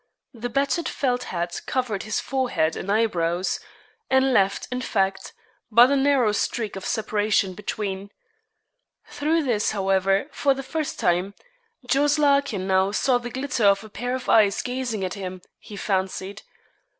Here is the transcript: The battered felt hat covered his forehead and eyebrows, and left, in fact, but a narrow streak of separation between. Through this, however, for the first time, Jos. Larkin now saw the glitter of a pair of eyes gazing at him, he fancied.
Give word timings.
The 0.33 0.49
battered 0.49 0.89
felt 0.89 1.25
hat 1.25 1.61
covered 1.67 2.01
his 2.01 2.19
forehead 2.19 2.75
and 2.75 2.91
eyebrows, 2.91 3.59
and 4.09 4.33
left, 4.33 4.67
in 4.71 4.81
fact, 4.81 5.31
but 5.69 5.91
a 5.91 5.95
narrow 5.95 6.31
streak 6.31 6.75
of 6.75 6.87
separation 6.87 7.53
between. 7.53 8.09
Through 9.09 9.43
this, 9.43 9.73
however, 9.73 10.25
for 10.31 10.55
the 10.55 10.63
first 10.63 10.97
time, 10.99 11.35
Jos. 11.85 12.17
Larkin 12.17 12.65
now 12.65 12.89
saw 12.89 13.19
the 13.19 13.29
glitter 13.29 13.65
of 13.65 13.83
a 13.83 13.89
pair 13.89 14.15
of 14.15 14.27
eyes 14.27 14.63
gazing 14.63 15.05
at 15.05 15.13
him, 15.13 15.43
he 15.59 15.75
fancied. 15.75 16.41